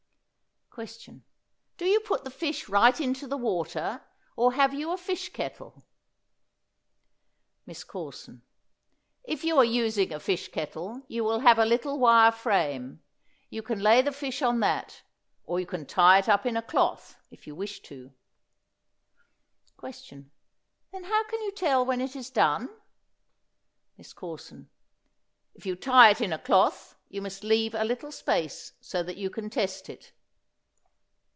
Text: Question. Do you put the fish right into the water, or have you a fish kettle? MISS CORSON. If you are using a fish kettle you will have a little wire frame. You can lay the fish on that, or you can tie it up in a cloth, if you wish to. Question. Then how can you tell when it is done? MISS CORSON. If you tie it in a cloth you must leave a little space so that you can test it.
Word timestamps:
Question. 0.73 1.25
Do 1.75 1.83
you 1.85 1.99
put 1.99 2.23
the 2.23 2.31
fish 2.31 2.69
right 2.69 2.97
into 2.97 3.27
the 3.27 3.35
water, 3.37 4.01
or 4.37 4.53
have 4.53 4.73
you 4.73 4.91
a 4.93 4.97
fish 4.97 5.27
kettle? 5.33 5.85
MISS 7.65 7.83
CORSON. 7.83 8.41
If 9.25 9.43
you 9.43 9.57
are 9.57 9.65
using 9.65 10.13
a 10.13 10.19
fish 10.21 10.47
kettle 10.49 11.03
you 11.09 11.25
will 11.25 11.39
have 11.41 11.59
a 11.59 11.65
little 11.65 11.99
wire 11.99 12.31
frame. 12.31 13.03
You 13.49 13.61
can 13.61 13.81
lay 13.81 14.01
the 14.01 14.13
fish 14.13 14.41
on 14.41 14.61
that, 14.61 15.01
or 15.43 15.59
you 15.59 15.65
can 15.65 15.85
tie 15.85 16.19
it 16.19 16.29
up 16.29 16.45
in 16.45 16.55
a 16.55 16.61
cloth, 16.61 17.17
if 17.29 17.45
you 17.45 17.53
wish 17.53 17.81
to. 17.81 18.13
Question. 19.75 20.31
Then 20.93 21.03
how 21.03 21.25
can 21.25 21.41
you 21.41 21.51
tell 21.51 21.85
when 21.85 21.99
it 21.99 22.15
is 22.15 22.29
done? 22.29 22.69
MISS 23.97 24.13
CORSON. 24.13 24.69
If 25.53 25.65
you 25.65 25.75
tie 25.75 26.11
it 26.11 26.21
in 26.21 26.31
a 26.31 26.39
cloth 26.39 26.95
you 27.09 27.21
must 27.21 27.43
leave 27.43 27.75
a 27.75 27.83
little 27.83 28.13
space 28.13 28.71
so 28.79 29.03
that 29.03 29.17
you 29.17 29.29
can 29.29 29.49
test 29.49 29.89
it. 29.89 30.13